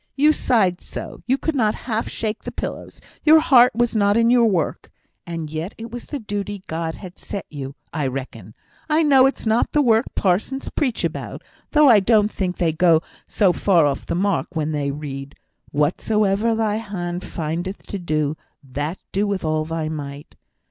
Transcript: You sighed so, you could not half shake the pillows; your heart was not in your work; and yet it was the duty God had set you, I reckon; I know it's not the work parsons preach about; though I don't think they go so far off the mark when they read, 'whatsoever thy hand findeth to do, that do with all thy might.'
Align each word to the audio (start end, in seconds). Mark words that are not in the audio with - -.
You 0.15 0.33
sighed 0.33 0.81
so, 0.81 1.21
you 1.27 1.37
could 1.37 1.53
not 1.55 1.75
half 1.85 2.09
shake 2.09 2.41
the 2.43 2.51
pillows; 2.51 3.01
your 3.23 3.39
heart 3.39 3.75
was 3.75 3.95
not 3.95 4.17
in 4.17 4.31
your 4.31 4.47
work; 4.47 4.89
and 5.27 5.47
yet 5.51 5.75
it 5.77 5.91
was 5.91 6.05
the 6.07 6.17
duty 6.17 6.63
God 6.65 6.95
had 6.95 7.19
set 7.19 7.45
you, 7.51 7.75
I 7.93 8.07
reckon; 8.07 8.55
I 8.89 9.03
know 9.03 9.27
it's 9.27 9.45
not 9.45 9.73
the 9.73 9.81
work 9.83 10.07
parsons 10.15 10.69
preach 10.69 11.03
about; 11.03 11.43
though 11.69 11.87
I 11.87 11.99
don't 11.99 12.31
think 12.31 12.57
they 12.57 12.73
go 12.73 13.03
so 13.27 13.53
far 13.53 13.85
off 13.85 14.07
the 14.07 14.15
mark 14.15 14.55
when 14.55 14.71
they 14.71 14.89
read, 14.89 15.35
'whatsoever 15.71 16.55
thy 16.55 16.77
hand 16.77 17.23
findeth 17.23 17.85
to 17.85 17.99
do, 17.99 18.35
that 18.63 18.99
do 19.11 19.27
with 19.27 19.45
all 19.45 19.65
thy 19.65 19.87
might.' 19.87 20.33